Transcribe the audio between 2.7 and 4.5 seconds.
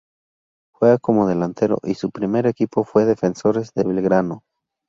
fue Defensores de Belgrano.